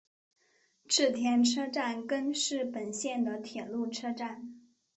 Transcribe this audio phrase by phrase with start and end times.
[0.87, 4.59] 池田车站根室本线的铁路车站。